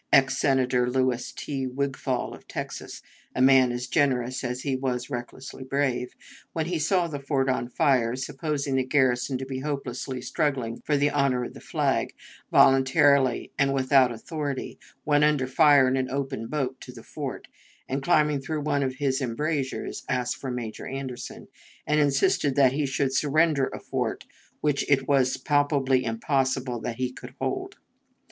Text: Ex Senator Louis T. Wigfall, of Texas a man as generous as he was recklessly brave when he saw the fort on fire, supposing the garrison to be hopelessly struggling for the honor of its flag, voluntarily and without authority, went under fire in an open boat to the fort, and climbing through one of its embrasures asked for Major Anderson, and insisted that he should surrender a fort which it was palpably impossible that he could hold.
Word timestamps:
Ex 0.11 0.35
Senator 0.35 0.89
Louis 0.89 1.31
T. 1.31 1.67
Wigfall, 1.67 2.33
of 2.35 2.47
Texas 2.47 3.03
a 3.35 3.39
man 3.43 3.71
as 3.71 3.85
generous 3.85 4.43
as 4.43 4.61
he 4.61 4.75
was 4.75 5.11
recklessly 5.11 5.63
brave 5.63 6.15
when 6.53 6.65
he 6.65 6.79
saw 6.79 7.07
the 7.07 7.19
fort 7.19 7.47
on 7.47 7.69
fire, 7.69 8.15
supposing 8.15 8.77
the 8.77 8.83
garrison 8.83 9.37
to 9.37 9.45
be 9.45 9.59
hopelessly 9.59 10.19
struggling 10.19 10.81
for 10.83 10.97
the 10.97 11.11
honor 11.11 11.43
of 11.43 11.55
its 11.55 11.63
flag, 11.67 12.15
voluntarily 12.49 13.51
and 13.59 13.75
without 13.75 14.11
authority, 14.11 14.79
went 15.05 15.23
under 15.23 15.45
fire 15.45 15.87
in 15.87 15.95
an 15.95 16.09
open 16.09 16.47
boat 16.47 16.81
to 16.81 16.91
the 16.91 17.03
fort, 17.03 17.47
and 17.87 18.01
climbing 18.01 18.41
through 18.41 18.61
one 18.61 18.81
of 18.81 18.95
its 18.99 19.21
embrasures 19.21 20.03
asked 20.09 20.37
for 20.37 20.49
Major 20.49 20.87
Anderson, 20.87 21.47
and 21.85 21.99
insisted 21.99 22.55
that 22.55 22.73
he 22.73 22.87
should 22.87 23.13
surrender 23.13 23.67
a 23.67 23.79
fort 23.79 24.25
which 24.61 24.83
it 24.89 25.07
was 25.07 25.37
palpably 25.37 26.03
impossible 26.05 26.81
that 26.81 26.95
he 26.95 27.11
could 27.11 27.35
hold. 27.39 27.77